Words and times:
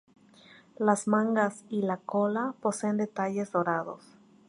Las 0.79 1.07
mangas 1.07 1.63
y 1.69 1.83
la 1.83 1.97
cola 1.97 2.55
poseen 2.59 2.97
detalles 2.97 3.51
dorados. 3.51 4.17